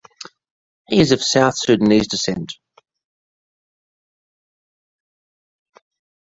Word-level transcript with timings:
He 0.89 0.99
is 0.99 1.11
of 1.11 1.21
South 1.21 1.53
Sudanese 1.55 2.07
descent. 2.07 2.53